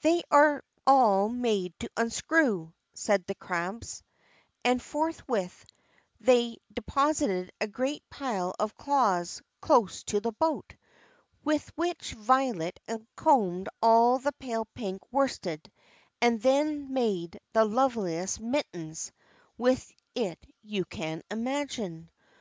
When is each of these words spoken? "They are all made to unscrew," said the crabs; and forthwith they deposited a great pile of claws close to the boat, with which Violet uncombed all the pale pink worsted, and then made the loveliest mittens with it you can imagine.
"They 0.00 0.24
are 0.28 0.64
all 0.88 1.28
made 1.28 1.72
to 1.78 1.90
unscrew," 1.96 2.72
said 2.94 3.24
the 3.28 3.36
crabs; 3.36 4.02
and 4.64 4.82
forthwith 4.82 5.64
they 6.20 6.56
deposited 6.72 7.52
a 7.60 7.68
great 7.68 8.02
pile 8.10 8.56
of 8.58 8.74
claws 8.76 9.40
close 9.60 10.02
to 10.10 10.18
the 10.18 10.32
boat, 10.32 10.74
with 11.44 11.70
which 11.76 12.14
Violet 12.14 12.80
uncombed 12.88 13.68
all 13.80 14.18
the 14.18 14.32
pale 14.32 14.64
pink 14.74 15.00
worsted, 15.12 15.70
and 16.20 16.42
then 16.42 16.92
made 16.92 17.38
the 17.52 17.64
loveliest 17.64 18.40
mittens 18.40 19.12
with 19.56 19.92
it 20.16 20.44
you 20.60 20.86
can 20.86 21.22
imagine. 21.30 22.10